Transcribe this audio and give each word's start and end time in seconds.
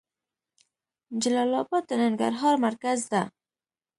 جلال 1.21 1.51
اباد 1.61 1.83
د 1.87 1.91
ننګرهار 2.01 2.55
مرکز 2.65 2.99
ده. 3.11 3.23